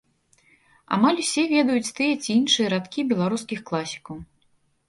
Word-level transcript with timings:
Амаль 0.97 1.19
усе 1.25 1.43
ведаюць 1.51 1.93
тыя 1.99 2.13
ці 2.23 2.29
іншыя 2.39 2.67
радкі 2.75 3.07
беларускіх 3.13 3.59
класікаў. 3.69 4.15